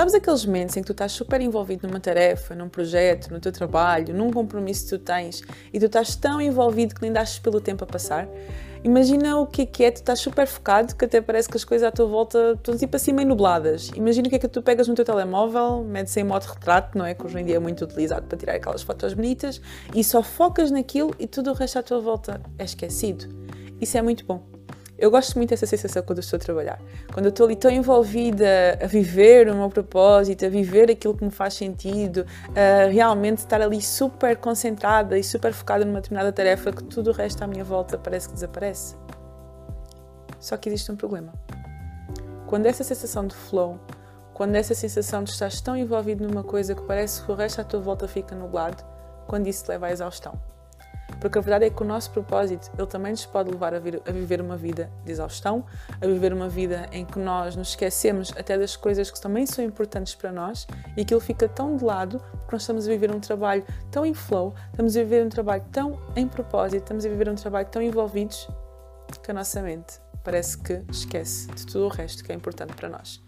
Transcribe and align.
Sabes 0.00 0.14
aqueles 0.14 0.46
momentos 0.46 0.74
em 0.78 0.80
que 0.80 0.86
tu 0.86 0.92
estás 0.92 1.12
super 1.12 1.42
envolvido 1.42 1.86
numa 1.86 2.00
tarefa, 2.00 2.54
num 2.54 2.70
projeto, 2.70 3.30
no 3.30 3.38
teu 3.38 3.52
trabalho, 3.52 4.14
num 4.14 4.30
compromisso 4.30 4.84
que 4.84 4.96
tu 4.96 4.98
tens 4.98 5.42
e 5.70 5.78
tu 5.78 5.84
estás 5.84 6.16
tão 6.16 6.40
envolvido 6.40 6.94
que 6.94 7.02
nem 7.02 7.12
dás 7.12 7.38
pelo 7.38 7.60
tempo 7.60 7.84
a 7.84 7.86
passar? 7.86 8.26
Imagina 8.82 9.36
o 9.36 9.46
que 9.46 9.60
é 9.60 9.66
que 9.66 9.84
é, 9.84 9.90
tu 9.90 9.96
estás 9.96 10.18
super 10.20 10.46
focado 10.46 10.96
que 10.96 11.04
até 11.04 11.20
parece 11.20 11.50
que 11.50 11.56
as 11.58 11.64
coisas 11.64 11.86
à 11.86 11.92
tua 11.92 12.06
volta 12.06 12.54
estão 12.56 12.74
tipo 12.78 12.96
assim 12.96 13.12
meio 13.12 13.28
nubladas. 13.28 13.90
Imagina 13.94 14.26
o 14.26 14.30
que 14.30 14.36
é 14.36 14.38
que 14.38 14.48
tu 14.48 14.62
pegas 14.62 14.88
no 14.88 14.94
teu 14.94 15.04
telemóvel, 15.04 15.84
metes 15.84 16.16
em 16.16 16.24
modo 16.24 16.44
retrato, 16.44 16.96
não 16.96 17.04
é? 17.04 17.12
Que 17.12 17.26
hoje 17.26 17.38
em 17.38 17.44
dia 17.44 17.56
é 17.56 17.58
muito 17.58 17.84
utilizado 17.84 18.26
para 18.26 18.38
tirar 18.38 18.54
aquelas 18.54 18.80
fotos 18.80 19.12
bonitas 19.12 19.60
e 19.94 20.02
só 20.02 20.22
focas 20.22 20.70
naquilo 20.70 21.14
e 21.18 21.26
tudo 21.26 21.50
o 21.50 21.52
resto 21.52 21.78
à 21.78 21.82
tua 21.82 22.00
volta 22.00 22.40
é 22.58 22.64
esquecido. 22.64 23.28
Isso 23.78 23.98
é 23.98 24.00
muito 24.00 24.24
bom. 24.24 24.59
Eu 25.00 25.10
gosto 25.10 25.34
muito 25.36 25.48
dessa 25.48 25.64
sensação 25.64 26.02
quando 26.02 26.18
estou 26.18 26.36
a 26.36 26.40
trabalhar. 26.40 26.78
Quando 27.10 27.24
eu 27.24 27.30
estou 27.30 27.46
ali 27.46 27.56
tão 27.56 27.70
envolvida 27.70 28.78
a 28.82 28.86
viver 28.86 29.48
o 29.48 29.54
meu 29.54 29.70
propósito, 29.70 30.44
a 30.44 30.50
viver 30.50 30.90
aquilo 30.90 31.16
que 31.16 31.24
me 31.24 31.30
faz 31.30 31.54
sentido, 31.54 32.26
a 32.54 32.86
realmente 32.90 33.38
estar 33.38 33.62
ali 33.62 33.80
super 33.80 34.36
concentrada 34.36 35.16
e 35.16 35.24
super 35.24 35.54
focada 35.54 35.86
numa 35.86 36.02
determinada 36.02 36.30
tarefa 36.30 36.70
que 36.70 36.84
tudo 36.84 37.12
o 37.12 37.14
resto 37.14 37.42
à 37.42 37.46
minha 37.46 37.64
volta 37.64 37.96
parece 37.96 38.28
que 38.28 38.34
desaparece. 38.34 38.94
Só 40.38 40.58
que 40.58 40.68
existe 40.68 40.92
um 40.92 40.96
problema. 40.96 41.32
Quando 42.46 42.66
essa 42.66 42.84
sensação 42.84 43.26
de 43.26 43.34
flow, 43.34 43.80
quando 44.34 44.54
essa 44.54 44.74
sensação 44.74 45.24
de 45.24 45.30
estar 45.30 45.50
tão 45.62 45.74
envolvido 45.78 46.28
numa 46.28 46.44
coisa 46.44 46.74
que 46.74 46.82
parece 46.82 47.22
que 47.24 47.32
o 47.32 47.34
resto 47.34 47.62
à 47.62 47.64
tua 47.64 47.80
volta 47.80 48.06
fica 48.06 48.36
nublado, 48.36 48.84
quando 49.26 49.46
isso 49.46 49.64
leva 49.66 49.86
à 49.86 49.92
exaustão. 49.92 50.38
Porque 51.20 51.38
a 51.38 51.40
verdade 51.40 51.66
é 51.66 51.70
que 51.70 51.82
o 51.82 51.84
nosso 51.84 52.10
propósito, 52.10 52.70
ele 52.76 52.86
também 52.86 53.12
nos 53.12 53.26
pode 53.26 53.50
levar 53.50 53.74
a, 53.74 53.78
vir, 53.78 54.00
a, 54.06 54.10
viver 54.10 54.40
uma 54.40 54.56
vida 54.56 54.90
de 55.04 55.12
exaustão, 55.12 55.64
a 56.00 56.06
viver 56.06 56.32
uma 56.32 56.48
vida 56.48 56.88
em 56.90 57.04
que 57.04 57.18
nós 57.18 57.54
nos 57.54 57.70
esquecemos 57.70 58.32
até 58.36 58.56
das 58.56 58.74
coisas 58.74 59.10
que 59.10 59.20
também 59.20 59.46
são 59.46 59.64
importantes 59.64 60.14
para 60.14 60.32
nós 60.32 60.66
e 60.96 61.02
aquilo 61.02 61.20
fica 61.20 61.48
tão 61.48 61.76
de 61.76 61.84
lado 61.84 62.18
porque 62.18 62.56
nós 62.56 62.62
estamos 62.62 62.86
a 62.88 62.90
viver 62.90 63.10
um 63.10 63.20
trabalho 63.20 63.64
tão 63.90 64.04
em 64.06 64.14
flow, 64.14 64.54
estamos 64.70 64.96
a 64.96 65.00
viver 65.00 65.24
um 65.24 65.28
trabalho 65.28 65.62
tão 65.70 66.00
em 66.16 66.26
propósito, 66.26 66.82
estamos 66.82 67.04
a 67.04 67.08
viver 67.08 67.28
um 67.28 67.34
trabalho 67.34 67.68
tão 67.68 67.82
envolvidos 67.82 68.48
que 69.22 69.30
a 69.30 69.34
nossa 69.34 69.60
mente 69.60 70.00
parece 70.24 70.56
que 70.58 70.82
esquece 70.90 71.48
de 71.48 71.66
tudo 71.66 71.86
o 71.86 71.88
resto 71.88 72.24
que 72.24 72.32
é 72.32 72.34
importante 72.34 72.74
para 72.74 72.88
nós. 72.88 73.22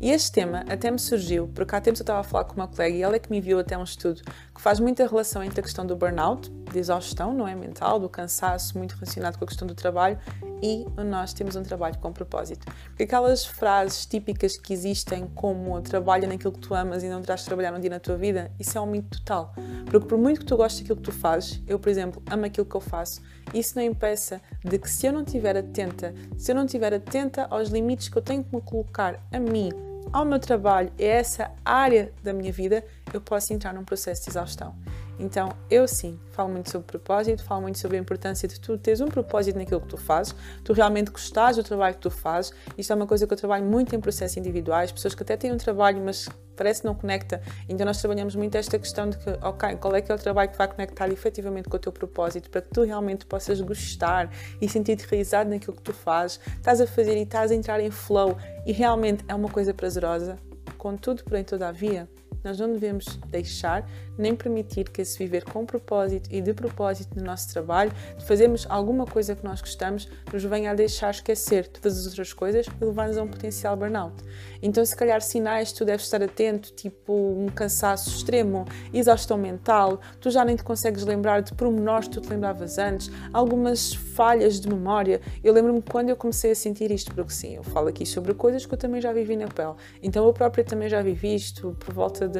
E 0.00 0.10
este 0.12 0.30
tema 0.30 0.64
até 0.68 0.90
me 0.90 0.98
surgiu 0.98 1.48
porque 1.48 1.74
há 1.74 1.80
tempos 1.80 1.98
eu 2.00 2.04
estava 2.04 2.20
a 2.20 2.22
falar 2.22 2.44
com 2.44 2.54
uma 2.54 2.68
colega 2.68 2.96
e 2.96 3.02
ela 3.02 3.16
é 3.16 3.18
que 3.18 3.30
me 3.30 3.38
enviou 3.38 3.58
até 3.58 3.76
um 3.76 3.82
estudo 3.82 4.22
que 4.54 4.60
faz 4.60 4.78
muita 4.78 5.04
relação 5.06 5.42
entre 5.42 5.58
a 5.58 5.62
questão 5.62 5.84
do 5.84 5.96
burnout, 5.96 6.48
de 6.70 6.78
exaustão, 6.78 7.32
não 7.32 7.46
é? 7.46 7.54
Mental, 7.54 7.98
do 7.98 8.08
cansaço, 8.08 8.76
muito 8.76 8.92
relacionado 8.92 9.38
com 9.38 9.44
a 9.44 9.46
questão 9.46 9.66
do 9.66 9.74
trabalho 9.74 10.18
e 10.62 10.84
nós 11.04 11.32
temos 11.32 11.56
um 11.56 11.62
trabalho 11.62 11.98
com 11.98 12.12
propósito. 12.12 12.66
Porque 12.86 13.04
aquelas 13.04 13.44
frases 13.44 14.06
típicas 14.06 14.56
que 14.56 14.72
existem 14.72 15.26
como 15.34 15.80
trabalha 15.80 16.26
naquilo 16.26 16.52
que 16.52 16.60
tu 16.60 16.74
amas 16.74 17.02
e 17.02 17.08
não 17.08 17.20
terás 17.20 17.40
de 17.40 17.46
trabalhar 17.46 17.72
um 17.74 17.80
dia 17.80 17.90
na 17.90 18.00
tua 18.00 18.16
vida, 18.16 18.50
isso 18.58 18.76
é 18.76 18.80
um 18.80 18.86
mito 18.86 19.18
total. 19.18 19.54
Porque 19.86 20.06
por 20.06 20.18
muito 20.18 20.40
que 20.40 20.46
tu 20.46 20.56
gostes 20.56 20.80
daquilo 20.80 20.96
que 20.96 21.04
tu 21.04 21.12
fazes, 21.12 21.62
eu, 21.66 21.78
por 21.78 21.88
exemplo, 21.88 22.22
amo 22.30 22.44
aquilo 22.44 22.66
que 22.66 22.74
eu 22.74 22.80
faço, 22.80 23.20
isso 23.54 23.74
não 23.76 23.82
impeça 23.82 24.40
de 24.64 24.78
que 24.78 24.90
se 24.90 25.06
eu 25.06 25.12
não 25.12 25.22
estiver 25.22 25.56
atenta, 25.56 26.14
se 26.36 26.50
eu 26.50 26.56
não 26.56 26.64
estiver 26.64 26.92
atenta 26.92 27.46
aos 27.50 27.68
limites 27.68 28.08
que 28.08 28.18
eu 28.18 28.22
tenho 28.22 28.44
que 28.44 28.54
me 28.54 28.60
colocar 28.60 29.20
a 29.32 29.38
mim, 29.38 29.70
ao 30.12 30.24
meu 30.24 30.38
trabalho 30.38 30.90
a 30.98 31.02
essa 31.02 31.50
área 31.64 32.12
da 32.22 32.32
minha 32.32 32.52
vida, 32.52 32.84
eu 33.12 33.20
posso 33.20 33.52
entrar 33.52 33.72
num 33.72 33.84
processo 33.84 34.24
de 34.24 34.30
exaustão. 34.30 34.74
Então, 35.18 35.50
eu 35.70 35.88
sim, 35.88 36.18
falo 36.30 36.48
muito 36.48 36.70
sobre 36.70 36.86
propósito, 36.86 37.42
falo 37.42 37.62
muito 37.62 37.78
sobre 37.78 37.96
a 37.96 38.00
importância 38.00 38.46
de 38.46 38.60
tu 38.60 38.78
teres 38.78 39.00
um 39.00 39.08
propósito 39.08 39.58
naquilo 39.58 39.80
que 39.80 39.88
tu 39.88 39.96
fazes, 39.96 40.34
tu 40.62 40.72
realmente 40.72 41.10
gostares 41.10 41.56
do 41.56 41.64
trabalho 41.64 41.94
que 41.94 42.00
tu 42.00 42.10
fazes. 42.10 42.52
Isto 42.76 42.92
é 42.92 42.96
uma 42.96 43.06
coisa 43.06 43.26
que 43.26 43.32
eu 43.32 43.36
trabalho 43.36 43.64
muito 43.64 43.94
em 43.96 44.00
processos 44.00 44.36
individuais, 44.36 44.92
pessoas 44.92 45.14
que 45.14 45.22
até 45.22 45.36
têm 45.36 45.52
um 45.52 45.56
trabalho, 45.56 46.00
mas 46.04 46.28
parece 46.56 46.82
que 46.82 46.86
não 46.86 46.94
conecta. 46.94 47.40
Então, 47.68 47.84
nós 47.84 47.98
trabalhamos 47.98 48.34
muito 48.36 48.54
esta 48.56 48.78
questão 48.78 49.10
de 49.10 49.18
que, 49.18 49.30
ok, 49.42 49.76
qual 49.76 49.94
é 49.94 50.00
que 50.00 50.10
é 50.10 50.14
o 50.14 50.18
trabalho 50.18 50.50
que 50.50 50.58
vai 50.58 50.68
conectar 50.68 51.08
efetivamente 51.08 51.68
com 51.68 51.76
o 51.76 51.80
teu 51.80 51.92
propósito, 51.92 52.50
para 52.50 52.60
que 52.62 52.68
tu 52.70 52.82
realmente 52.82 53.26
possas 53.26 53.60
gostar 53.60 54.30
e 54.60 54.68
sentir-te 54.68 55.06
realizado 55.06 55.48
naquilo 55.48 55.76
que 55.76 55.82
tu 55.82 55.92
fazes, 55.92 56.40
estás 56.56 56.80
a 56.80 56.86
fazer 56.86 57.16
e 57.16 57.22
estás 57.22 57.50
a 57.50 57.54
entrar 57.54 57.80
em 57.80 57.90
flow 57.90 58.36
e 58.66 58.72
realmente 58.72 59.24
é 59.28 59.34
uma 59.34 59.48
coisa 59.48 59.72
prazerosa. 59.72 60.36
Contudo, 60.76 61.24
porém, 61.24 61.42
todavia, 61.42 62.08
nós 62.48 62.58
não 62.58 62.72
devemos 62.72 63.04
deixar 63.26 63.86
nem 64.16 64.34
permitir 64.34 64.88
que 64.90 65.02
esse 65.02 65.16
viver 65.18 65.44
com 65.44 65.64
propósito 65.64 66.28
e 66.32 66.40
de 66.40 66.52
propósito 66.52 67.16
no 67.16 67.24
nosso 67.24 67.52
trabalho, 67.52 67.92
de 68.16 68.24
fazermos 68.24 68.66
alguma 68.68 69.06
coisa 69.06 69.36
que 69.36 69.44
nós 69.44 69.60
gostamos, 69.60 70.08
nos 70.32 70.42
venha 70.44 70.72
a 70.72 70.74
deixar 70.74 71.10
esquecer 71.10 71.68
todas 71.68 71.98
as 71.98 72.06
outras 72.06 72.32
coisas 72.32 72.66
e 72.66 72.84
levar-nos 72.84 73.16
a 73.16 73.22
um 73.22 73.28
potencial 73.28 73.76
burnout. 73.76 74.16
Então, 74.60 74.84
se 74.84 74.96
calhar, 74.96 75.20
sinais 75.20 75.72
tu 75.72 75.84
deves 75.84 76.04
estar 76.04 76.22
atento, 76.22 76.72
tipo 76.72 77.12
um 77.12 77.46
cansaço 77.46 78.10
extremo, 78.10 78.64
exaustão 78.92 79.38
mental, 79.38 80.00
tu 80.20 80.30
já 80.30 80.44
nem 80.44 80.56
te 80.56 80.64
consegues 80.64 81.04
lembrar 81.04 81.42
de 81.42 81.54
pormenores 81.54 82.08
que 82.08 82.14
tu 82.14 82.20
te 82.22 82.30
lembravas 82.30 82.78
antes, 82.78 83.10
algumas 83.32 83.94
falhas 83.94 84.58
de 84.58 84.68
memória. 84.68 85.20
Eu 85.44 85.52
lembro-me 85.52 85.82
quando 85.82 86.08
eu 86.08 86.16
comecei 86.16 86.50
a 86.50 86.56
sentir 86.56 86.90
isto, 86.90 87.14
porque 87.14 87.32
sim, 87.32 87.54
eu 87.56 87.62
falo 87.62 87.88
aqui 87.88 88.04
sobre 88.04 88.34
coisas 88.34 88.66
que 88.66 88.74
eu 88.74 88.78
também 88.78 89.00
já 89.00 89.12
vivi 89.12 89.36
na 89.36 89.46
pele. 89.46 89.74
Então, 90.02 90.26
eu 90.26 90.32
própria 90.32 90.64
também 90.64 90.88
já 90.88 91.02
vivi 91.02 91.34
isto 91.34 91.76
por 91.78 91.94
volta 91.94 92.26
de 92.26 92.37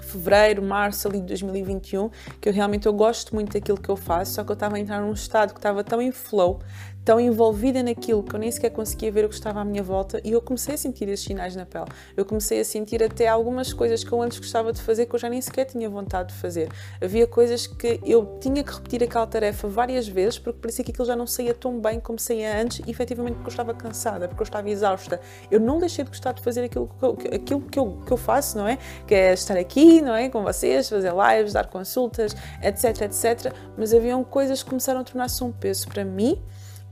fevereiro, 0.00 0.62
março 0.62 1.08
ali 1.08 1.20
de 1.20 1.26
2021, 1.26 2.10
que 2.40 2.48
eu 2.48 2.52
realmente 2.52 2.86
eu 2.86 2.92
gosto 2.92 3.34
muito 3.34 3.52
daquilo 3.52 3.78
que 3.78 3.88
eu 3.88 3.96
faço, 3.96 4.34
só 4.34 4.44
que 4.44 4.50
eu 4.50 4.54
estava 4.54 4.76
a 4.76 4.80
entrar 4.80 5.00
num 5.00 5.12
estado 5.12 5.52
que 5.52 5.58
estava 5.58 5.84
tão 5.84 6.00
em 6.00 6.12
flow, 6.12 6.60
tão 7.04 7.18
envolvida 7.18 7.82
naquilo 7.82 8.22
que 8.22 8.34
eu 8.34 8.38
nem 8.38 8.50
sequer 8.50 8.70
conseguia 8.70 9.10
ver 9.10 9.24
o 9.24 9.28
que 9.28 9.34
estava 9.34 9.60
à 9.60 9.64
minha 9.64 9.82
volta 9.82 10.20
e 10.22 10.32
eu 10.32 10.42
comecei 10.42 10.74
a 10.74 10.78
sentir 10.78 11.08
esses 11.08 11.24
sinais 11.24 11.56
na 11.56 11.64
pele. 11.64 11.86
Eu 12.16 12.24
comecei 12.24 12.60
a 12.60 12.64
sentir 12.64 13.02
até 13.02 13.26
algumas 13.26 13.72
coisas 13.72 14.04
que 14.04 14.12
eu 14.12 14.20
antes 14.20 14.38
gostava 14.38 14.72
de 14.72 14.82
fazer 14.82 15.06
que 15.06 15.14
eu 15.14 15.18
já 15.18 15.28
nem 15.28 15.40
sequer 15.40 15.64
tinha 15.64 15.88
vontade 15.88 16.34
de 16.34 16.40
fazer. 16.40 16.68
Havia 17.02 17.26
coisas 17.26 17.66
que 17.66 18.00
eu 18.04 18.38
tinha 18.40 18.62
que 18.62 18.72
repetir 18.72 19.02
aquela 19.02 19.26
tarefa 19.26 19.66
várias 19.68 20.06
vezes 20.06 20.38
porque 20.38 20.58
parecia 20.60 20.84
que 20.84 20.90
aquilo 20.90 21.06
já 21.06 21.16
não 21.16 21.26
saía 21.26 21.54
tão 21.54 21.80
bem 21.80 21.98
como 21.98 22.18
saía 22.18 22.60
antes 22.60 22.80
e 22.86 22.90
efetivamente 22.90 23.34
porque 23.36 23.48
eu 23.48 23.52
estava 23.52 23.74
cansada, 23.74 24.28
porque 24.28 24.42
eu 24.42 24.46
estava 24.46 24.68
exausta. 24.68 25.20
Eu 25.50 25.60
não 25.60 25.78
deixei 25.78 26.04
de 26.04 26.10
gostar 26.10 26.32
de 26.32 26.42
fazer 26.42 26.64
aquilo 26.64 26.90
que 26.98 27.04
eu, 27.04 27.18
aquilo 27.34 27.60
que 27.62 27.78
eu, 27.78 27.98
que 28.04 28.12
eu 28.12 28.16
faço, 28.16 28.58
não 28.58 28.68
é? 28.68 28.78
Que 29.06 29.14
é 29.14 29.32
estar 29.32 29.56
aqui, 29.56 30.00
não 30.00 30.14
é? 30.14 30.28
Com 30.28 30.42
vocês, 30.42 30.88
fazer 30.88 31.12
lives, 31.12 31.52
dar 31.52 31.68
consultas, 31.68 32.36
etc, 32.62 33.02
etc. 33.02 33.52
Mas 33.76 33.94
haviam 33.94 34.22
coisas 34.24 34.62
que 34.62 34.68
começaram 34.68 35.00
a 35.00 35.04
tornar-se 35.04 35.42
um 35.42 35.52
peso 35.52 35.88
para 35.88 36.04
mim 36.04 36.38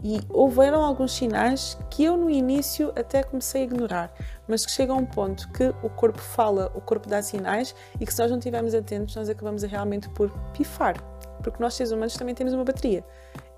e 0.02 0.20
houveram 0.28 0.82
alguns 0.82 1.12
sinais 1.12 1.78
que 1.90 2.04
eu 2.04 2.16
no 2.16 2.30
início 2.30 2.92
até 2.96 3.22
comecei 3.22 3.62
a 3.62 3.64
ignorar, 3.64 4.14
mas 4.46 4.64
que 4.64 4.72
chega 4.72 4.92
a 4.92 4.96
um 4.96 5.06
ponto 5.06 5.50
que 5.52 5.74
o 5.82 5.88
corpo 5.88 6.20
fala, 6.20 6.70
o 6.74 6.80
corpo 6.80 7.08
dá 7.08 7.22
sinais 7.22 7.74
e 8.00 8.06
que 8.06 8.12
se 8.12 8.20
nós 8.20 8.30
não 8.30 8.38
estivermos 8.38 8.74
atentos, 8.74 9.16
nós 9.16 9.28
acabamos 9.28 9.62
realmente 9.62 10.08
por 10.10 10.30
pifar, 10.52 10.96
porque 11.42 11.62
nós 11.62 11.74
seres 11.74 11.92
humanos 11.92 12.14
também 12.14 12.34
temos 12.34 12.52
uma 12.52 12.64
bateria. 12.64 13.04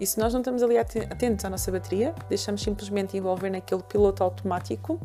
E 0.00 0.06
se 0.06 0.18
nós 0.18 0.32
não 0.32 0.40
estamos 0.40 0.62
ali 0.62 0.78
atentos 0.78 1.44
à 1.44 1.50
nossa 1.50 1.72
bateria, 1.72 2.14
deixamos 2.28 2.62
simplesmente 2.62 3.16
envolver 3.16 3.50
naquele 3.50 3.82
piloto 3.82 4.22
automático, 4.22 5.00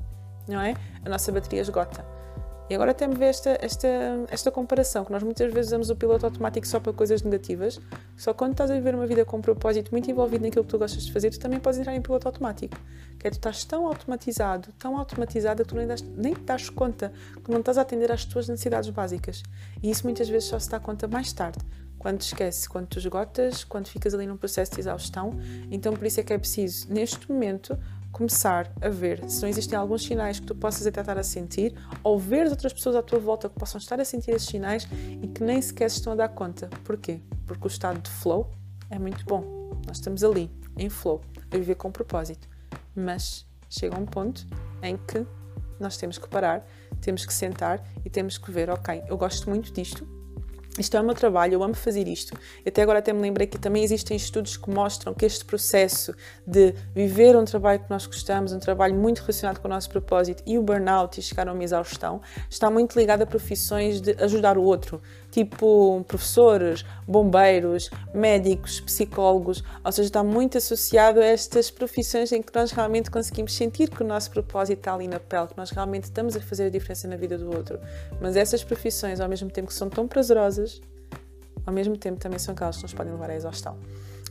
não 0.48 0.62
é? 0.62 0.76
A 1.04 1.10
nossa 1.10 1.32
bateria 1.32 1.62
esgota. 1.62 2.06
E 2.70 2.76
agora 2.76 2.92
até 2.92 3.06
me 3.06 3.16
vê 3.16 3.26
esta, 3.26 3.58
esta, 3.62 3.88
esta 4.30 4.50
comparação, 4.50 5.04
que 5.04 5.12
nós 5.12 5.22
muitas 5.22 5.52
vezes 5.54 5.68
usamos 5.68 5.90
o 5.90 5.96
piloto 5.96 6.26
automático 6.26 6.66
só 6.66 6.80
para 6.80 6.94
coisas 6.94 7.22
negativas, 7.22 7.80
só 8.16 8.34
quando 8.34 8.54
estás 8.54 8.72
a 8.72 8.74
viver 8.74 8.96
uma 8.96 9.06
vida 9.06 9.26
com 9.26 9.38
um 9.38 9.42
propósito 9.42 9.92
muito 9.92 10.10
envolvido 10.10 10.44
naquilo 10.44 10.64
que 10.64 10.70
tu 10.70 10.78
gostas 10.78 11.04
de 11.04 11.12
fazer, 11.12 11.30
tu 11.32 11.40
também 11.40 11.60
podes 11.60 11.80
entrar 11.80 11.94
em 11.94 12.02
piloto 12.02 12.28
automático. 12.28 12.78
Que 13.20 13.28
é 13.28 13.30
tu 13.30 13.34
estás 13.34 13.64
tão 13.66 13.86
automatizado, 13.86 14.70
tão 14.80 14.98
automatizada 14.98 15.64
que 15.64 15.70
tu 15.70 15.76
nem, 15.76 15.88
das, 15.88 16.02
nem 16.02 16.34
te 16.34 16.42
das 16.42 16.70
conta 16.70 17.12
que 17.44 17.52
não 17.52 17.60
estás 17.60 17.78
a 17.78 17.82
atender 17.82 18.12
às 18.12 18.26
tuas 18.26 18.48
necessidades 18.48 18.90
básicas. 18.90 19.44
E 19.82 19.90
isso 19.90 20.04
muitas 20.06 20.30
vezes 20.30 20.50
só 20.50 20.58
se 20.58 20.70
dá 20.70 20.80
conta 20.80 21.08
mais 21.08 21.32
tarde, 21.34 21.60
quando 22.00 22.20
te 22.20 22.28
esqueces, 22.28 22.68
quando 22.68 22.88
tu 22.88 22.98
esgotas, 22.98 23.64
quando 23.64 23.88
ficas 23.88 24.14
ali 24.14 24.26
num 24.26 24.38
processo 24.38 24.74
de 24.74 24.80
exaustão. 24.80 25.38
Então 25.70 25.94
por 25.94 26.06
isso 26.06 26.20
é 26.20 26.24
que 26.24 26.34
é 26.34 26.38
preciso, 26.38 26.92
neste 26.92 27.32
momento, 27.32 27.78
começar 28.14 28.72
a 28.80 28.88
ver 28.88 29.28
se 29.30 29.42
não 29.42 29.50
existem 29.50 29.78
alguns 29.78 30.04
sinais 30.04 30.40
que 30.40 30.46
tu 30.46 30.56
possas 30.56 30.86
até 30.86 31.02
estar 31.02 31.18
a 31.18 31.24
sentir, 31.24 31.76
ou 32.04 32.18
ver 32.18 32.48
outras 32.48 32.72
pessoas 32.72 32.96
à 32.96 33.02
tua 33.02 33.20
volta 33.20 33.50
que 33.50 33.60
possam 33.60 33.80
estar 33.80 34.00
a 34.00 34.06
sentir 34.06 34.32
esses 34.32 34.48
sinais 34.48 34.88
e 35.22 35.28
que 35.28 35.44
nem 35.44 35.62
sequer 35.62 35.90
se 35.90 35.98
estão 35.98 36.14
a 36.14 36.16
dar 36.16 36.30
conta. 36.30 36.70
Porquê? 36.84 37.20
Porque 37.46 37.66
o 37.66 37.68
estado 37.68 38.00
de 38.00 38.10
flow 38.10 38.52
é 38.90 39.00
muito 39.00 39.26
bom. 39.26 39.44
Nós 39.88 39.98
estamos 39.98 40.24
ali, 40.24 40.50
em 40.78 40.90
flow, 40.90 41.22
a 41.52 41.58
viver 41.58 41.76
com 41.76 41.92
propósito. 41.92 42.48
Mas 42.96 43.46
chega 43.68 44.00
um 44.00 44.06
ponto 44.06 44.46
em 44.84 44.96
que 44.96 45.26
nós 45.80 45.98
temos 45.98 46.20
que 46.20 46.28
parar, 46.30 46.66
temos 47.02 47.26
que 47.26 47.34
sentar 47.34 47.84
e 48.06 48.10
temos 48.10 48.38
que 48.38 48.52
ver, 48.52 48.70
ok, 48.70 49.04
eu 49.08 49.18
gosto 49.18 49.50
muito 49.50 49.74
disto, 49.74 50.08
isto 50.80 50.98
é 50.98 51.00
o 51.00 51.04
meu 51.04 51.14
trabalho, 51.14 51.54
eu 51.54 51.64
amo 51.64 51.76
fazer 51.76 52.08
isto. 52.08 52.36
Até 52.66 52.82
agora 52.82 52.98
até 52.98 53.14
me 53.14 53.22
lembrei 53.22 53.46
que 53.46 53.60
também 53.60 53.84
existem 53.84 54.18
estudos 54.18 54.58
que 54.58 54.70
mostram 54.72 55.14
que 55.14 55.24
este 55.24 55.46
processo 55.46 56.16
de 56.48 56.74
viver 56.96 57.36
um 57.36 57.46
trabalho 57.46 57.80
que 57.80 57.90
nós 57.92 58.08
gostamos, 58.08 58.54
um 58.54 58.60
trabalho 58.60 58.96
muito 58.96 59.20
relacionado 59.20 59.60
com 59.60 59.68
o 59.68 59.72
nosso 59.72 59.90
propósito 59.90 60.42
e 60.48 60.58
o 60.58 60.64
burnout 60.64 61.20
e 61.20 61.24
chegar 61.24 61.48
a 61.48 61.54
uma 61.54 61.64
exaustão, 61.64 62.22
está 62.50 62.72
muito 62.72 62.98
ligado 62.98 63.22
a 63.22 63.26
profissões 63.26 64.02
de 64.02 64.16
ajudar 64.24 64.58
o 64.58 64.64
outro, 64.64 65.00
tipo 65.30 66.04
professores, 66.08 66.84
bombeiros, 67.08 67.92
médicos, 68.14 68.80
psicólogos, 68.80 69.64
ou 69.84 69.92
seja, 69.92 70.08
está 70.08 70.24
muito 70.24 70.58
associado 70.58 71.20
a 71.20 71.26
estas 71.26 71.70
profissões 71.70 72.32
em 72.32 72.42
que 72.42 72.54
nós 72.54 72.72
realmente 72.72 73.12
conseguimos 73.12 73.54
sentir 73.54 73.90
que 73.90 74.02
o 74.02 74.06
nosso 74.06 74.32
propósito 74.32 74.80
está 74.80 74.94
ali 74.94 75.08
na 75.08 75.20
pele, 75.20 75.48
que 75.48 75.58
nós 75.58 75.70
realmente 75.70 76.06
estamos 76.06 76.36
a 76.36 76.42
fazer 76.42 76.66
a 76.66 76.70
diferença 76.70 77.08
na 77.08 77.16
vida 77.16 77.38
do 77.38 77.56
outro. 77.56 77.80
Mas 78.20 78.36
essas 78.36 78.64
profissões, 78.64 79.20
ao 79.20 79.30
mesmo 79.30 79.50
tempo 79.50 79.68
que 79.68 79.74
são 79.74 79.90
tão 79.90 80.08
prazerosas, 80.08 80.63
ao 81.66 81.74
mesmo 81.74 81.98
tempo 81.98 82.20
também 82.20 82.40
são 82.40 82.54
aquelas 82.54 82.78
que 82.78 82.84
nos 82.84 82.94
podem 82.94 83.14
levar 83.14 83.30
à 83.30 83.36
exaustão. 83.36 83.78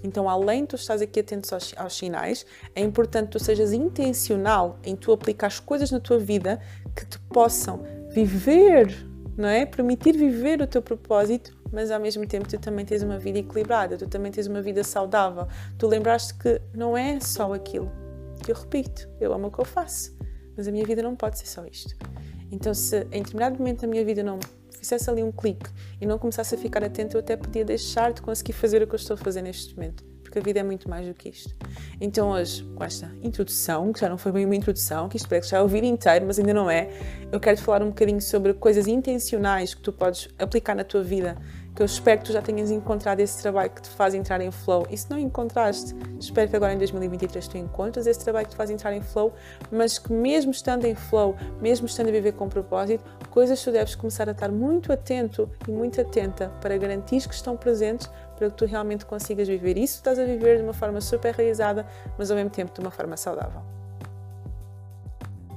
Então, 0.05 0.29
além 0.29 0.63
de 0.63 0.69
tu 0.69 0.77
estás 0.77 1.01
aqui 1.01 1.21
atento 1.21 1.55
aos, 1.55 1.75
aos, 1.77 1.97
sinais, 1.97 2.45
é 2.75 2.81
importante 2.81 3.27
que 3.27 3.33
tu 3.33 3.39
sejas 3.39 3.73
intencional 3.73 4.79
em 4.83 4.97
tu 4.97 5.13
aplicar 5.13 5.47
as 5.47 5.61
coisas 5.61 5.91
na 5.91 6.01
tua 6.01 6.19
vida 6.19 6.61
que 6.95 7.07
te 7.07 7.19
possam 7.21 7.85
viver, 8.11 9.07
não 9.37 9.49
é? 9.49 9.65
Permitir 9.65 10.17
viver 10.17 10.61
o 10.61 10.67
teu 10.67 10.83
propósito, 10.83 11.57
mas 11.71 11.91
ao 11.91 12.01
mesmo 12.01 12.27
tempo 12.27 12.49
tu 12.49 12.59
também 12.59 12.85
tens 12.85 13.03
uma 13.03 13.19
vida 13.19 13.39
equilibrada, 13.39 13.97
tu 13.97 14.09
também 14.09 14.33
tens 14.33 14.47
uma 14.47 14.61
vida 14.61 14.83
saudável. 14.83 15.47
Tu 15.79 15.87
lembraste 15.87 16.35
que 16.35 16.61
não 16.75 16.97
é 16.97 17.21
só 17.21 17.53
aquilo. 17.55 17.91
Que 18.43 18.51
eu 18.51 18.57
repito, 18.57 19.09
eu 19.21 19.33
amo 19.33 19.47
o 19.47 19.51
que 19.53 19.61
eu 19.61 19.65
faço, 19.65 20.17
mas 20.57 20.67
a 20.67 20.73
minha 20.73 20.85
vida 20.85 21.01
não 21.01 21.15
pode 21.15 21.39
ser 21.39 21.47
só 21.47 21.65
isto. 21.65 21.95
Então, 22.51 22.75
se 22.75 23.07
em 23.13 23.23
determinado 23.23 23.57
momento 23.57 23.83
da 23.83 23.87
minha 23.87 24.05
vida 24.05 24.23
não 24.23 24.39
fizesse 24.77 25.09
ali 25.09 25.23
um 25.23 25.33
clique 25.33 25.71
e 26.01 26.07
não 26.07 26.19
começasse 26.19 26.55
a 26.55 26.59
ficar 26.59 26.83
atento, 26.85 27.17
eu 27.17 27.21
até 27.21 27.37
podia 27.37 27.65
deixar 27.65 28.13
de 28.13 28.23
conseguir 28.23 28.53
fazer 28.53 28.83
o 28.83 28.87
que 28.87 28.95
eu 28.95 28.99
estou 28.99 29.15
a 29.15 29.17
fazer 29.17 29.43
neste 29.43 29.75
momento. 29.75 30.05
Porque 30.23 30.39
a 30.39 30.43
vida 30.43 30.61
é 30.61 30.63
muito 30.63 30.89
mais 30.89 31.07
do 31.07 31.13
que 31.13 31.29
isto. 31.29 31.55
Então, 32.01 32.31
hoje, 32.31 32.65
com 32.75 32.83
esta 32.83 33.13
introdução, 33.23 33.93
que 33.93 34.01
já 34.01 34.09
não 34.09 34.17
foi 34.17 34.33
bem 34.33 34.47
uma 34.47 34.57
introdução, 34.57 35.07
que 35.09 35.17
isto 35.19 35.29
parece 35.29 35.49
que 35.49 35.51
já 35.51 35.59
é 35.59 35.63
o 35.63 35.69
vídeo 35.69 35.89
inteiro, 35.89 36.25
mas 36.27 36.39
ainda 36.39 36.55
não 36.55 36.71
é, 36.71 36.89
eu 37.31 37.39
quero 37.39 37.59
te 37.59 37.63
falar 37.63 37.83
um 37.83 37.89
bocadinho 37.89 38.21
sobre 38.21 38.55
coisas 38.55 38.87
intencionais 38.87 39.75
que 39.75 39.83
tu 39.83 39.93
podes 39.93 40.31
aplicar 40.39 40.75
na 40.75 40.85
tua 40.85 41.03
vida 41.03 41.37
que 41.75 41.81
eu 41.81 41.87
espero 41.87 42.21
que 42.21 42.27
tu 42.27 42.33
já 42.33 42.43
tenhas 42.43 42.71
encontrado 42.71 43.21
esse 43.21 43.41
trabalho 43.41 43.71
que 43.71 43.83
te 43.83 43.89
faz 43.89 44.15
entrar 44.15 44.41
em 44.41 44.51
flow. 44.51 44.87
E 44.91 44.97
se 44.97 45.11
não 45.11 45.19
encontraste, 45.19 45.95
espero 46.21 46.49
que 46.51 46.57
agora 46.57 46.75
em 46.75 46.79
2023 46.79 47.49
tu 47.49 47.57
encontres 47.57 48.07
esse 48.07 48.21
trabalho 48.21 48.47
que 48.47 48.53
te 48.53 48.57
faz 48.57 48.71
entrar 48.71 48.93
em 48.93 49.01
flow, 49.01 49.33
mas 49.71 49.99
que 49.99 50.13
mesmo 50.13 50.51
estando 50.51 50.85
em 50.85 50.95
flow, 50.95 51.35
mesmo 51.61 51.87
estando 51.87 52.09
a 52.09 52.13
viver 52.13 52.33
com 52.33 52.49
propósito, 52.49 53.05
coisas 53.33 53.59
que 53.59 53.65
tu 53.65 53.73
deves 53.73 53.95
começar 53.95 54.29
a 54.29 54.33
estar 54.33 54.53
muito 54.53 54.93
atento 54.93 55.51
e 55.67 55.71
muito 55.71 55.99
atenta 55.99 56.51
para 56.61 56.77
garantir 56.77 57.27
que 57.27 57.35
estão 57.35 57.57
presentes 57.57 58.09
para 58.37 58.51
que 58.51 58.57
tu 58.57 58.67
realmente 58.67 59.07
consigas 59.07 59.49
viver 59.49 59.79
isso. 59.79 59.97
Estás 59.97 60.19
a 60.19 60.25
viver 60.25 60.59
de 60.59 60.63
uma 60.63 60.75
forma 60.75 61.01
super 61.01 61.35
realizada, 61.35 61.87
mas 62.19 62.31
ao 62.31 62.37
mesmo 62.37 62.51
tempo 62.51 62.75
de 62.75 62.81
uma 62.81 62.91
forma 62.91 63.17
saudável. 63.17 63.63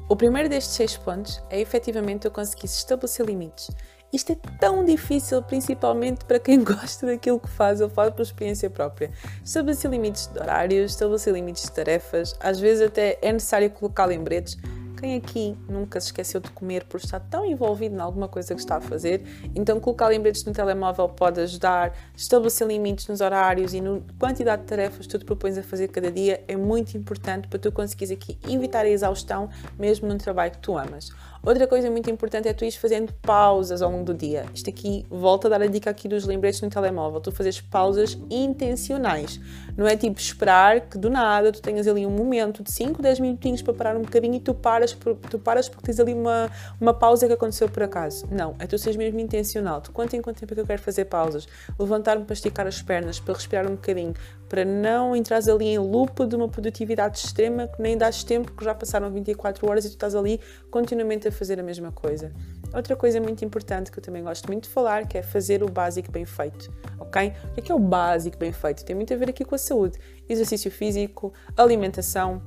O 0.07 0.15
primeiro 0.15 0.47
destes 0.47 0.73
seis 0.73 0.95
pontos 0.95 1.43
é 1.49 1.59
efetivamente 1.59 2.25
eu 2.25 2.31
conseguir 2.31 2.67
estabelecer 2.67 3.25
limites. 3.25 3.69
Isto 4.13 4.31
é 4.31 4.37
tão 4.57 4.85
difícil, 4.85 5.41
principalmente 5.43 6.23
para 6.23 6.39
quem 6.39 6.61
gosta 6.63 7.07
daquilo 7.07 7.41
que 7.41 7.49
faz, 7.49 7.81
eu 7.81 7.89
falo 7.89 8.13
por 8.13 8.21
experiência 8.21 8.69
própria. 8.69 9.11
Estabelecer 9.43 9.91
limites 9.91 10.27
de 10.27 10.39
horários, 10.39 10.91
estabelecer 10.91 11.33
limites 11.33 11.63
de 11.63 11.71
tarefas, 11.73 12.37
às 12.39 12.57
vezes 12.57 12.87
até 12.87 13.17
é 13.21 13.33
necessário 13.33 13.69
colocar 13.69 14.05
lembretes. 14.05 14.57
Quem 15.05 15.17
aqui 15.17 15.55
nunca 15.69 16.01
se 16.01 16.07
esqueceu 16.07 16.41
de 16.41 16.49
comer 16.49 16.83
por 16.85 16.99
estar 16.99 17.19
tão 17.19 17.45
envolvido 17.45 17.93
em 17.93 17.99
alguma 17.99 18.27
coisa 18.27 18.55
que 18.55 18.59
está 18.59 18.77
a 18.77 18.81
fazer? 18.81 19.21
Então, 19.53 19.79
colocar 19.79 20.07
lembretes 20.07 20.43
no 20.45 20.51
telemóvel 20.51 21.07
pode 21.07 21.39
ajudar, 21.41 21.95
estabelecer 22.17 22.67
limites 22.67 23.07
nos 23.07 23.21
horários 23.21 23.75
e 23.75 23.81
na 23.81 23.99
quantidade 24.17 24.63
de 24.63 24.67
tarefas 24.67 25.05
que 25.05 25.11
tu 25.11 25.19
te 25.19 25.25
propões 25.25 25.59
a 25.59 25.61
fazer 25.61 25.89
cada 25.89 26.11
dia 26.11 26.43
é 26.47 26.55
muito 26.55 26.97
importante 26.97 27.47
para 27.47 27.59
tu 27.59 27.71
conseguires 27.71 28.09
aqui 28.09 28.35
evitar 28.49 28.83
a 28.83 28.89
exaustão, 28.89 29.47
mesmo 29.77 30.07
num 30.07 30.17
trabalho 30.17 30.53
que 30.53 30.57
tu 30.57 30.75
amas. 30.75 31.11
Outra 31.45 31.67
coisa 31.67 31.91
muito 31.91 32.09
importante 32.09 32.47
é 32.47 32.53
tu 32.53 32.65
ires 32.65 32.75
fazendo 32.75 33.13
pausas 33.21 33.83
ao 33.83 33.91
longo 33.91 34.03
do 34.03 34.15
dia. 34.15 34.47
Isto 34.51 34.71
aqui, 34.71 35.05
volta 35.11 35.47
a 35.47 35.51
dar 35.51 35.61
a 35.61 35.67
dica 35.67 35.91
aqui 35.91 36.07
dos 36.07 36.25
lembretes 36.25 36.59
no 36.59 36.71
telemóvel. 36.71 37.21
Tu 37.21 37.31
fazes 37.31 37.61
pausas 37.61 38.17
intencionais. 38.31 39.39
Não 39.77 39.85
é 39.85 39.95
tipo 39.95 40.19
esperar 40.19 40.81
que 40.81 40.97
do 40.97 41.07
nada 41.07 41.51
tu 41.51 41.61
tenhas 41.61 41.87
ali 41.87 42.03
um 42.03 42.09
momento 42.09 42.63
de 42.63 42.71
5, 42.71 42.99
10 42.99 43.19
minutinhos 43.19 43.61
para 43.61 43.75
parar 43.75 43.95
um 43.95 44.01
bocadinho 44.01 44.33
e 44.33 44.39
tu 44.39 44.55
paras, 44.55 44.97
tu 45.29 45.37
paras 45.37 45.69
porque 45.69 45.85
tens 45.85 45.99
ali 45.99 46.15
uma, 46.15 46.49
uma 46.81 46.95
pausa 46.95 47.27
que 47.27 47.33
aconteceu 47.33 47.69
por 47.69 47.83
acaso. 47.83 48.27
Não, 48.31 48.55
é 48.57 48.65
tu 48.65 48.75
seres 48.79 48.97
mesmo 48.97 49.19
intencional. 49.19 49.81
De 49.81 49.91
quanto 49.91 50.15
em 50.15 50.23
quanto 50.23 50.39
tempo 50.39 50.51
é 50.51 50.55
que 50.55 50.61
eu 50.61 50.65
quero 50.65 50.81
fazer 50.81 51.05
pausas? 51.05 51.47
Levantar-me 51.77 52.25
para 52.25 52.33
esticar 52.33 52.65
as 52.65 52.81
pernas, 52.81 53.19
para 53.19 53.35
respirar 53.35 53.67
um 53.67 53.75
bocadinho, 53.75 54.15
para 54.47 54.63
não 54.63 55.15
entrares 55.15 55.47
ali 55.47 55.65
em 55.65 55.77
lupa 55.77 56.25
de 56.25 56.35
uma 56.35 56.47
produtividade 56.47 57.17
extrema 57.17 57.67
que 57.67 57.81
nem 57.81 57.97
dás 57.97 58.23
tempo, 58.23 58.51
que 58.51 58.63
já 58.63 58.73
passaram 58.73 59.11
24 59.11 59.67
horas 59.69 59.85
e 59.85 59.89
tu 59.89 59.93
estás 59.93 60.15
ali 60.15 60.39
continuamente 60.69 61.27
a 61.27 61.31
fazer 61.31 61.59
a 61.59 61.63
mesma 61.63 61.91
coisa. 61.91 62.31
Outra 62.73 62.95
coisa 62.95 63.19
muito 63.19 63.43
importante 63.43 63.91
que 63.91 63.99
eu 63.99 64.03
também 64.03 64.23
gosto 64.23 64.47
muito 64.47 64.63
de 64.63 64.69
falar, 64.69 65.07
que 65.07 65.17
é 65.17 65.23
fazer 65.23 65.63
o 65.63 65.69
básico 65.69 66.11
bem 66.11 66.25
feito, 66.25 66.71
ok? 66.99 67.33
O 67.57 67.61
que 67.61 67.71
é, 67.71 67.73
é 67.73 67.75
o 67.75 67.79
básico 67.79 68.37
bem 68.37 68.51
feito? 68.51 68.83
Tem 68.83 68.95
muito 68.95 69.13
a 69.13 69.17
ver 69.17 69.29
aqui 69.29 69.45
com 69.45 69.55
a 69.55 69.57
saúde. 69.57 69.97
Exercício 70.27 70.69
físico, 70.69 71.33
alimentação, 71.55 72.41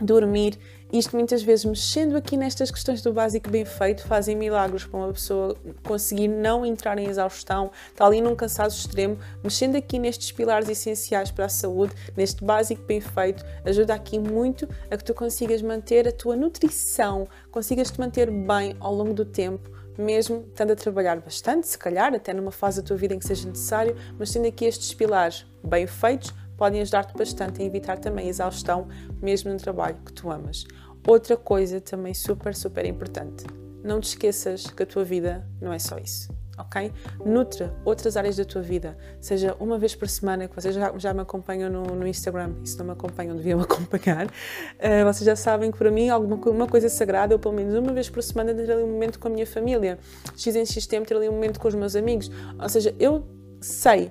dormir 0.00 0.58
isto 0.92 1.16
muitas 1.16 1.42
vezes, 1.42 1.64
mexendo 1.64 2.16
aqui 2.16 2.36
nestas 2.36 2.70
questões 2.70 3.02
do 3.02 3.12
básico 3.12 3.50
bem 3.50 3.64
feito, 3.64 4.06
fazem 4.06 4.36
milagres 4.36 4.84
para 4.84 4.98
uma 4.98 5.12
pessoa 5.12 5.56
conseguir 5.82 6.28
não 6.28 6.64
entrar 6.64 6.96
em 6.98 7.08
exaustão, 7.08 7.70
está 7.90 8.06
ali 8.06 8.20
num 8.20 8.36
cansaço 8.36 8.78
extremo, 8.78 9.18
mexendo 9.42 9.76
aqui 9.76 9.98
nestes 9.98 10.30
pilares 10.30 10.68
essenciais 10.68 11.30
para 11.30 11.46
a 11.46 11.48
saúde, 11.48 11.94
neste 12.16 12.44
básico 12.44 12.82
bem 12.82 13.00
feito, 13.00 13.44
ajuda 13.64 13.94
aqui 13.94 14.18
muito 14.18 14.68
a 14.90 14.96
que 14.96 15.04
tu 15.04 15.12
consigas 15.12 15.60
manter 15.60 16.06
a 16.06 16.12
tua 16.12 16.36
nutrição, 16.36 17.26
consigas 17.50 17.90
te 17.90 17.98
manter 17.98 18.30
bem 18.30 18.76
ao 18.78 18.94
longo 18.94 19.12
do 19.12 19.24
tempo, 19.24 19.68
mesmo 19.98 20.44
estando 20.48 20.72
a 20.72 20.76
trabalhar 20.76 21.18
bastante, 21.20 21.66
se 21.66 21.78
calhar, 21.78 22.14
até 22.14 22.32
numa 22.32 22.50
fase 22.50 22.80
da 22.80 22.86
tua 22.86 22.96
vida 22.96 23.14
em 23.14 23.18
que 23.18 23.26
seja 23.26 23.48
necessário, 23.48 23.96
mas 24.18 24.30
tendo 24.30 24.46
aqui 24.46 24.64
estes 24.64 24.92
pilares 24.94 25.46
bem 25.64 25.86
feitos, 25.86 26.32
podem 26.56 26.80
ajudar-te 26.80 27.16
bastante 27.16 27.62
a 27.62 27.64
evitar 27.64 27.98
também 27.98 28.26
a 28.26 28.28
exaustão, 28.28 28.88
mesmo 29.20 29.52
no 29.52 29.58
trabalho 29.58 29.96
que 30.04 30.12
tu 30.12 30.30
amas. 30.30 30.64
Outra 31.06 31.36
coisa 31.36 31.80
também 31.80 32.14
super, 32.14 32.54
super 32.54 32.84
importante: 32.84 33.44
não 33.82 34.00
te 34.00 34.08
esqueças 34.08 34.66
que 34.66 34.82
a 34.82 34.86
tua 34.86 35.04
vida 35.04 35.46
não 35.60 35.72
é 35.72 35.78
só 35.78 35.98
isso. 35.98 36.34
Ok? 36.58 36.90
Nutre 37.24 37.70
outras 37.84 38.16
áreas 38.16 38.36
da 38.36 38.44
tua 38.44 38.62
vida, 38.62 38.96
seja 39.20 39.54
uma 39.60 39.78
vez 39.78 39.94
por 39.94 40.08
semana, 40.08 40.48
que 40.48 40.56
vocês 40.56 40.74
já, 40.74 40.90
já 40.96 41.12
me 41.12 41.20
acompanham 41.20 41.70
no, 41.70 41.82
no, 41.84 42.06
Instagram, 42.06 42.54
e 42.64 42.68
se 42.68 42.78
não 42.78 42.86
me 42.86 42.92
acompanham, 42.92 43.36
deviam 43.36 43.60
acompanhar. 43.62 44.26
Uh, 44.26 45.04
vocês 45.04 45.26
já 45.26 45.36
sabem 45.36 45.70
que 45.70 45.76
para 45.76 45.90
mim, 45.90 46.08
alguma 46.08 46.36
uma 46.48 46.66
coisa 46.66 46.88
sagrada, 46.88 47.34
eu 47.34 47.38
pelo 47.38 47.54
menos 47.54 47.74
uma 47.74 47.92
vez 47.92 48.08
por 48.08 48.22
semana 48.22 48.54
ter 48.54 48.72
ali 48.72 48.82
um 48.82 48.90
momento 48.90 49.18
com 49.18 49.28
a 49.28 49.30
minha 49.30 49.46
família, 49.46 49.98
X 50.34 50.56
em 50.56 50.64
X 50.64 50.86
tempo 50.86 51.06
ter 51.06 51.14
ali 51.14 51.28
um 51.28 51.32
momento 51.32 51.60
com 51.60 51.68
os 51.68 51.74
meus 51.74 51.94
amigos. 51.94 52.30
Ou 52.58 52.68
seja, 52.70 52.94
eu 52.98 53.26
sei 53.60 54.10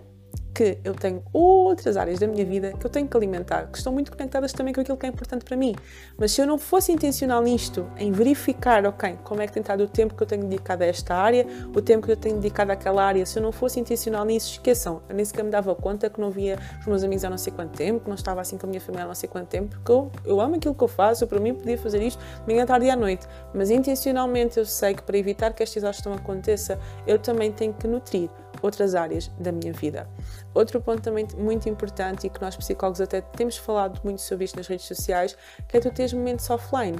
que 0.56 0.78
eu 0.86 0.94
tenho 0.94 1.22
outras 1.34 1.98
áreas 1.98 2.18
da 2.18 2.28
minha 2.28 2.46
vida 2.46 2.72
que 2.72 2.86
eu 2.86 2.90
tenho 2.90 3.06
que 3.06 3.18
alimentar, 3.18 3.68
que 3.68 3.78
estão 3.78 3.92
muito 3.92 4.10
conectadas 4.10 4.54
também 4.54 4.74
com 4.74 4.80
aquilo 4.80 4.96
que 4.96 5.06
é 5.06 5.10
importante 5.10 5.44
para 5.44 5.58
mim. 5.58 5.76
Mas 6.18 6.32
se 6.32 6.42
eu 6.42 6.48
não 6.48 6.58
fosse 6.58 6.94
intencional 6.94 7.44
nisto, 7.44 7.86
em 7.98 8.10
verificar, 8.14 8.86
ok, 8.86 9.20
como 9.26 9.42
é 9.42 9.48
que 9.48 9.52
tem 9.52 9.60
estado 9.60 9.84
o 9.84 9.88
tempo 9.88 10.16
que 10.16 10.24
eu 10.24 10.28
tenho 10.28 10.46
dedicado 10.46 10.84
a 10.84 10.88
esta 10.88 11.14
área, 11.14 11.46
o 11.76 11.82
tempo 11.82 12.06
que 12.06 12.14
eu 12.14 12.16
tenho 12.16 12.38
dedicado 12.38 12.72
àquela 12.72 13.04
área, 13.04 13.26
se 13.26 13.38
eu 13.38 13.44
não 13.44 13.52
fosse 13.52 13.82
intencional 13.82 14.24
nisso, 14.24 14.54
esqueçam, 14.54 15.02
eu 15.10 15.16
nem 15.16 15.26
sequer 15.26 15.44
me 15.44 15.52
dava 15.52 15.76
conta 15.76 16.10
que 16.10 16.22
não 16.22 16.32
via 16.32 16.58
os 16.80 16.86
meus 16.88 17.04
amigos 17.04 17.26
há 17.26 17.30
não 17.30 17.38
sei 17.38 17.52
quanto 17.52 17.76
tempo, 17.76 18.00
que 18.00 18.08
não 18.08 18.16
estava 18.16 18.40
assim 18.40 18.58
com 18.58 18.66
a 18.66 18.70
minha 18.70 18.80
família 18.80 19.04
há 19.04 19.08
não 19.08 19.16
sei 19.16 19.28
quanto 19.28 19.50
tempo, 19.50 19.76
porque 19.76 19.92
eu, 19.92 20.10
eu 20.24 20.40
amo 20.40 20.56
aquilo 20.56 20.74
que 20.74 20.84
eu 20.84 20.88
faço, 20.88 21.26
eu 21.26 21.28
para 21.28 21.40
mim 21.42 21.54
podia 21.54 21.78
fazer 21.78 22.02
isto 22.02 22.18
de 22.20 22.54
manhã, 22.54 22.66
tarde 22.66 22.86
e 22.86 22.90
à 22.90 22.96
noite, 22.96 23.28
mas 23.54 23.70
intencionalmente 23.70 24.58
eu 24.58 24.66
sei 24.66 24.94
que 24.94 25.04
para 25.04 25.18
evitar 25.18 25.52
que 25.52 25.62
esta 25.62 25.78
exaustão 25.78 26.14
aconteça, 26.14 26.80
eu 27.06 27.20
também 27.20 27.52
tenho 27.52 27.74
que 27.74 27.88
nutrir 27.88 28.30
outras 28.66 28.96
áreas 28.96 29.32
da 29.40 29.52
minha 29.52 29.72
vida. 29.72 30.10
Outro 30.54 30.82
ponto 30.82 31.02
também 31.02 31.28
muito 31.38 31.70
importante 31.70 32.28
e 32.28 32.30
que 32.30 32.42
nós 32.42 32.56
psicólogos 32.56 33.02
até 33.02 33.22
temos 33.22 33.58
falado 33.58 34.02
muito 34.04 34.22
sobre 34.22 34.46
isto 34.46 34.58
nas 34.58 34.68
redes 34.68 34.86
sociais, 34.86 35.38
que 35.68 35.78
é 35.78 35.80
tu 35.80 35.92
teres 35.92 36.14
momentos 36.14 36.50
offline. 36.50 36.98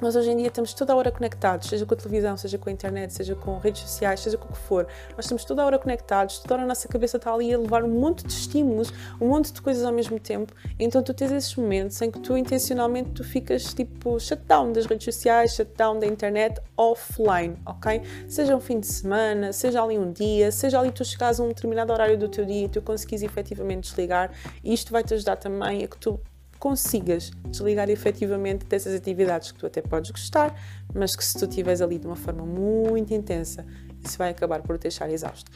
Nós 0.00 0.14
hoje 0.14 0.30
em 0.30 0.36
dia 0.36 0.48
estamos 0.48 0.74
toda 0.74 0.92
a 0.92 0.96
hora 0.96 1.10
conectados, 1.10 1.70
seja 1.70 1.86
com 1.86 1.94
a 1.94 1.96
televisão, 1.96 2.36
seja 2.36 2.58
com 2.58 2.68
a 2.68 2.72
internet, 2.72 3.14
seja 3.14 3.34
com 3.34 3.56
redes 3.56 3.80
sociais, 3.80 4.20
seja 4.20 4.36
com 4.36 4.44
o 4.44 4.52
que 4.52 4.58
for. 4.58 4.86
Nós 5.16 5.24
estamos 5.24 5.42
toda 5.42 5.62
a 5.62 5.64
hora 5.64 5.78
conectados, 5.78 6.38
toda 6.38 6.52
a 6.52 6.56
hora 6.56 6.64
a 6.64 6.66
nossa 6.66 6.86
cabeça 6.86 7.16
está 7.16 7.32
ali 7.32 7.54
a 7.54 7.58
levar 7.58 7.82
um 7.82 7.88
monte 7.88 8.22
de 8.26 8.30
estímulos, 8.30 8.92
um 9.18 9.28
monte 9.28 9.54
de 9.54 9.62
coisas 9.62 9.82
ao 9.84 9.92
mesmo 9.92 10.20
tempo. 10.20 10.52
Então 10.78 11.02
tu 11.02 11.14
tens 11.14 11.32
esses 11.32 11.56
momentos 11.56 12.00
em 12.02 12.10
que 12.10 12.20
tu 12.20 12.36
intencionalmente 12.36 13.12
tu 13.12 13.24
ficas 13.24 13.72
tipo 13.72 14.20
shutdown 14.20 14.70
das 14.72 14.84
redes 14.84 15.06
sociais, 15.06 15.54
shutdown 15.54 15.98
da 15.98 16.06
internet 16.06 16.60
offline, 16.76 17.56
ok? 17.64 18.02
Seja 18.28 18.54
um 18.54 18.60
fim 18.60 18.78
de 18.78 18.86
semana, 18.86 19.50
seja 19.54 19.82
ali 19.82 19.98
um 19.98 20.12
dia, 20.12 20.52
seja 20.52 20.78
ali 20.78 20.92
tu 20.92 21.06
chegares 21.06 21.40
a 21.40 21.42
um 21.42 21.48
determinado 21.48 21.90
horário 21.90 22.18
do 22.18 22.28
teu 22.28 22.44
dia 22.44 22.66
e 22.66 22.68
tu 22.68 22.82
conseguires 22.82 23.22
efetivamente 23.22 23.84
desligar. 23.84 24.30
Isto 24.62 24.92
vai 24.92 25.02
te 25.02 25.14
ajudar 25.14 25.36
também 25.36 25.84
a 25.84 25.88
que 25.88 25.96
tu 25.96 26.20
consigas 26.58 27.30
desligar 27.48 27.88
efetivamente 27.90 28.66
dessas 28.66 28.94
atividades 28.94 29.52
que 29.52 29.58
tu 29.58 29.66
até 29.66 29.82
podes 29.82 30.10
gostar, 30.10 30.54
mas 30.94 31.14
que 31.14 31.24
se 31.24 31.38
tu 31.38 31.44
estiveres 31.46 31.80
ali 31.80 31.98
de 31.98 32.06
uma 32.06 32.16
forma 32.16 32.44
muito 32.44 33.12
intensa, 33.12 33.66
isso 34.04 34.18
vai 34.18 34.30
acabar 34.30 34.62
por 34.62 34.78
te 34.78 34.82
deixar 34.82 35.10
exausto. 35.10 35.50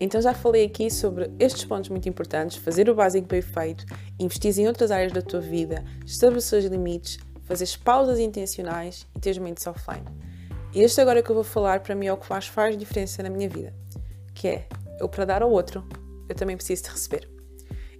Então 0.00 0.20
já 0.20 0.34
falei 0.34 0.64
aqui 0.64 0.90
sobre 0.90 1.30
estes 1.38 1.64
pontos 1.64 1.88
muito 1.88 2.08
importantes, 2.08 2.56
fazer 2.56 2.90
o 2.90 2.94
básico 2.94 3.28
bem 3.28 3.40
feito, 3.40 3.84
investir 4.18 4.58
em 4.58 4.66
outras 4.66 4.90
áreas 4.90 5.12
da 5.12 5.22
tua 5.22 5.40
vida, 5.40 5.84
estabelecer 6.04 6.58
os 6.58 6.64
limites, 6.64 7.18
fazer 7.44 7.68
pausas 7.84 8.18
intencionais 8.18 9.06
e 9.14 9.20
ter 9.20 9.38
mentes 9.40 9.66
offline. 9.66 10.04
E 10.74 10.80
este 10.80 11.00
agora 11.00 11.22
que 11.22 11.30
eu 11.30 11.34
vou 11.34 11.44
falar 11.44 11.80
para 11.80 11.94
mim 11.94 12.06
é 12.06 12.12
o 12.12 12.16
que 12.16 12.26
faz, 12.26 12.48
faz 12.48 12.76
diferença 12.76 13.22
na 13.22 13.30
minha 13.30 13.48
vida, 13.48 13.72
que 14.34 14.48
é 14.48 14.66
eu 14.98 15.08
para 15.08 15.24
dar 15.24 15.42
ao 15.42 15.50
outro, 15.50 15.86
eu 16.28 16.34
também 16.34 16.56
preciso 16.56 16.84
de 16.84 16.90
receber. 16.90 17.31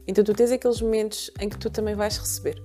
Então 0.06 0.24
tu 0.24 0.34
tens 0.34 0.50
aqueles 0.50 0.80
momentos 0.80 1.30
em 1.40 1.48
que 1.48 1.58
tu 1.58 1.70
também 1.70 1.94
vais 1.94 2.16
receber. 2.16 2.62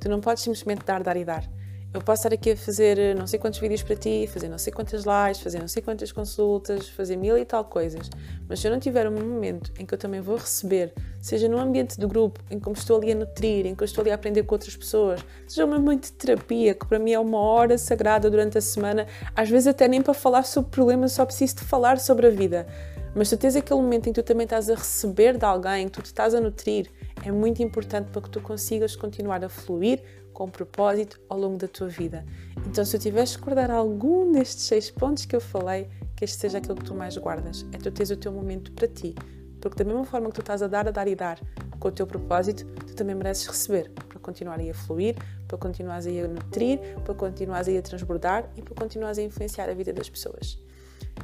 Tu 0.00 0.08
não 0.08 0.20
podes 0.20 0.42
simplesmente 0.42 0.84
dar, 0.84 1.02
dar 1.02 1.16
e 1.16 1.24
dar. 1.24 1.48
Eu 1.92 2.02
posso 2.02 2.20
estar 2.20 2.34
aqui 2.34 2.50
a 2.50 2.56
fazer 2.56 2.98
eh, 2.98 3.14
não 3.14 3.26
sei 3.26 3.38
quantos 3.38 3.58
vídeos 3.58 3.82
para 3.82 3.96
ti, 3.96 4.28
fazer 4.30 4.46
não 4.46 4.58
sei 4.58 4.70
quantas 4.70 5.04
lives, 5.04 5.40
fazer 5.40 5.58
não 5.58 5.68
sei 5.68 5.80
quantas 5.80 6.12
consultas, 6.12 6.86
fazer 6.86 7.16
mil 7.16 7.38
e 7.38 7.46
tal 7.46 7.64
coisas. 7.64 8.10
Mas 8.46 8.60
se 8.60 8.68
eu 8.68 8.70
não 8.70 8.78
tiver 8.78 9.08
um 9.08 9.10
momento 9.10 9.72
em 9.78 9.86
que 9.86 9.94
eu 9.94 9.98
também 9.98 10.20
vou 10.20 10.36
receber, 10.36 10.92
seja 11.18 11.48
no 11.48 11.58
ambiente 11.58 11.98
do 11.98 12.06
grupo, 12.06 12.40
em 12.50 12.60
que 12.60 12.68
me 12.68 12.74
estou 12.74 12.98
ali 12.98 13.12
a 13.12 13.14
nutrir, 13.14 13.66
em 13.66 13.74
que 13.74 13.82
eu 13.82 13.86
estou 13.86 14.02
ali 14.02 14.10
a 14.10 14.16
aprender 14.16 14.42
com 14.42 14.54
outras 14.54 14.76
pessoas, 14.76 15.24
seja 15.46 15.64
um 15.64 15.68
momento 15.68 16.04
de 16.04 16.12
terapia, 16.12 16.74
que 16.74 16.86
para 16.86 16.98
mim 16.98 17.12
é 17.12 17.18
uma 17.18 17.38
hora 17.38 17.78
sagrada 17.78 18.28
durante 18.28 18.58
a 18.58 18.60
semana, 18.60 19.06
às 19.34 19.48
vezes 19.48 19.68
até 19.68 19.88
nem 19.88 20.02
para 20.02 20.12
falar 20.12 20.42
sobre 20.42 20.70
problemas, 20.70 21.12
só 21.12 21.24
preciso 21.24 21.56
de 21.56 21.64
falar 21.64 21.98
sobre 21.98 22.26
a 22.26 22.30
vida. 22.30 22.66
Mas 23.18 23.30
tu 23.30 23.36
tens 23.36 23.56
aquele 23.56 23.80
momento 23.80 24.08
em 24.08 24.12
que 24.12 24.22
tu 24.22 24.24
também 24.24 24.44
estás 24.44 24.70
a 24.70 24.76
receber 24.76 25.36
de 25.36 25.44
alguém, 25.44 25.86
que 25.86 25.90
tu 25.90 26.02
te 26.02 26.06
estás 26.06 26.36
a 26.36 26.40
nutrir, 26.40 26.88
é 27.26 27.32
muito 27.32 27.60
importante 27.60 28.12
para 28.12 28.22
que 28.22 28.30
tu 28.30 28.40
consigas 28.40 28.94
continuar 28.94 29.44
a 29.44 29.48
fluir 29.48 30.00
com 30.32 30.48
propósito 30.48 31.20
ao 31.28 31.36
longo 31.36 31.58
da 31.58 31.66
tua 31.66 31.88
vida. 31.88 32.24
Então, 32.64 32.84
se 32.84 32.94
eu 32.94 33.00
tivesse 33.00 33.36
que 33.36 33.42
guardar 33.42 33.72
algum 33.72 34.30
destes 34.30 34.66
seis 34.66 34.88
pontos 34.88 35.24
que 35.24 35.34
eu 35.34 35.40
falei, 35.40 35.88
que 36.14 36.24
este 36.24 36.36
seja 36.36 36.58
aquilo 36.58 36.76
que 36.76 36.84
tu 36.84 36.94
mais 36.94 37.16
guardas, 37.16 37.66
é 37.72 37.78
tu 37.78 37.90
teres 37.90 38.10
o 38.10 38.16
teu 38.16 38.30
momento 38.30 38.70
para 38.70 38.86
ti. 38.86 39.16
Porque 39.60 39.82
da 39.82 39.84
mesma 39.84 40.04
forma 40.04 40.28
que 40.28 40.36
tu 40.36 40.40
estás 40.40 40.62
a 40.62 40.68
dar, 40.68 40.86
a 40.86 40.92
dar 40.92 41.08
e 41.08 41.16
dar 41.16 41.40
com 41.80 41.88
o 41.88 41.90
teu 41.90 42.06
propósito, 42.06 42.64
tu 42.86 42.94
também 42.94 43.16
mereces 43.16 43.48
receber 43.48 43.90
para 43.90 44.20
continuar 44.20 44.60
a 44.60 44.74
fluir, 44.74 45.16
para 45.48 45.58
continuares 45.58 46.06
a 46.06 46.28
nutrir, 46.28 46.78
para 47.04 47.14
continuares 47.14 47.68
a 47.68 47.82
transbordar 47.82 48.48
e 48.54 48.62
para 48.62 48.76
continuares 48.76 49.18
a 49.18 49.22
influenciar 49.22 49.68
a 49.68 49.74
vida 49.74 49.92
das 49.92 50.08
pessoas. 50.08 50.67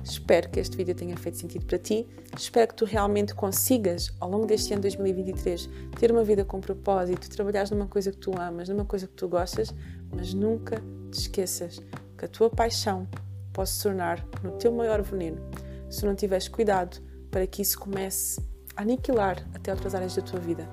Espero 0.04 0.50
que 0.50 0.60
este 0.60 0.76
vídeo 0.76 0.94
tenha 0.94 1.16
feito 1.16 1.38
sentido 1.38 1.64
para 1.64 1.78
ti. 1.78 2.06
Espero 2.36 2.68
que 2.68 2.74
tu 2.74 2.84
realmente 2.84 3.34
consigas, 3.34 4.12
ao 4.20 4.30
longo 4.30 4.46
deste 4.46 4.72
ano 4.74 4.82
2023, 4.82 5.68
ter 5.98 6.12
uma 6.12 6.22
vida 6.22 6.44
com 6.44 6.60
propósito, 6.60 7.28
trabalhares 7.30 7.70
numa 7.70 7.86
coisa 7.86 8.12
que 8.12 8.18
tu 8.18 8.38
amas, 8.38 8.68
numa 8.68 8.84
coisa 8.84 9.06
que 9.06 9.14
tu 9.14 9.26
gostas, 9.28 9.74
mas 10.14 10.34
nunca 10.34 10.82
te 11.10 11.20
esqueças 11.20 11.80
que 12.18 12.26
a 12.26 12.28
tua 12.28 12.50
paixão 12.50 13.08
pode 13.52 13.70
se 13.70 13.82
tornar 13.82 14.22
no 14.42 14.52
teu 14.52 14.70
maior 14.70 15.00
veneno 15.00 15.40
se 15.88 16.04
não 16.04 16.14
tiveres 16.14 16.48
cuidado 16.48 17.00
para 17.30 17.46
que 17.46 17.62
isso 17.62 17.78
comece 17.78 18.40
a 18.76 18.82
aniquilar 18.82 19.48
até 19.54 19.72
outras 19.72 19.94
áreas 19.94 20.14
da 20.14 20.22
tua 20.22 20.40
vida. 20.40 20.68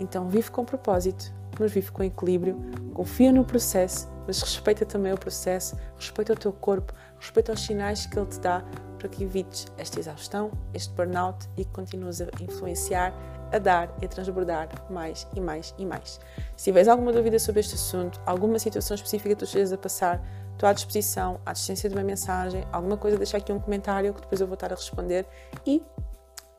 Então, 0.00 0.28
vive 0.28 0.50
com 0.50 0.64
propósito, 0.64 1.32
mas 1.58 1.72
vive 1.72 1.90
com 1.90 2.02
equilíbrio, 2.02 2.60
confia 2.92 3.32
no 3.32 3.44
processo, 3.44 4.08
mas 4.26 4.40
respeita 4.40 4.84
também 4.84 5.12
o 5.12 5.18
processo, 5.18 5.76
respeita 5.96 6.32
o 6.32 6.36
teu 6.36 6.52
corpo, 6.52 6.92
respeita 7.18 7.52
os 7.52 7.60
sinais 7.60 8.06
que 8.06 8.18
ele 8.18 8.26
te 8.26 8.40
dá 8.40 8.64
para 8.98 9.08
que 9.08 9.22
evites 9.22 9.66
esta 9.76 10.00
exaustão, 10.00 10.50
este 10.72 10.92
burnout 10.94 11.46
e 11.56 11.64
que 11.64 11.70
continues 11.72 12.20
a 12.20 12.26
influenciar, 12.40 13.12
a 13.52 13.58
dar 13.58 13.94
e 14.00 14.06
a 14.06 14.08
transbordar 14.08 14.68
mais 14.90 15.26
e 15.34 15.40
mais 15.40 15.74
e 15.78 15.84
mais. 15.84 16.18
Se 16.56 16.64
tiveres 16.64 16.88
alguma 16.88 17.12
dúvida 17.12 17.38
sobre 17.38 17.60
este 17.60 17.74
assunto, 17.74 18.20
alguma 18.24 18.58
situação 18.58 18.94
específica 18.94 19.30
que 19.30 19.36
tu 19.36 19.44
estejas 19.44 19.72
a 19.72 19.78
passar, 19.78 20.22
estou 20.52 20.68
à 20.68 20.72
disposição, 20.72 21.40
à 21.44 21.50
assistência 21.50 21.88
de 21.88 21.94
uma 21.94 22.04
mensagem, 22.04 22.66
alguma 22.72 22.96
coisa, 22.96 23.16
deixa 23.16 23.36
aqui 23.36 23.52
um 23.52 23.60
comentário 23.60 24.14
que 24.14 24.22
depois 24.22 24.40
eu 24.40 24.46
vou 24.46 24.54
estar 24.54 24.72
a 24.72 24.76
responder 24.76 25.26
e 25.66 25.82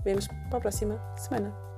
vemos 0.04 0.28
para 0.28 0.58
a 0.58 0.62
próxima 0.62 1.02
semana. 1.18 1.75